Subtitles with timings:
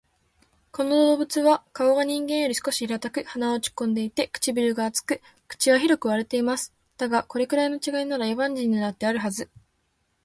[0.71, 6.73] この動物は顔が人間より少し平たく、鼻は落ち込んでいて、唇が厚く、口は広く割れています。
[6.97, 9.47] だが、これくらいの違いなら、野蛮人にだってあるはず